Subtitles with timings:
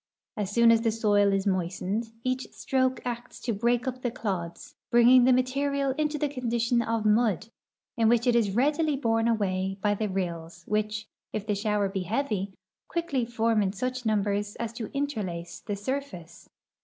[0.35, 4.73] As soon as the soil is moistened, each stroke acts to break uj) the clods,
[4.89, 7.49] bringing the material into the condition of mud,
[7.97, 12.01] in which it is readily borne away by the rills which, if the shower be
[12.01, 12.51] heavy,
[12.87, 16.49] quickly form in such numbers as to interlace the surface.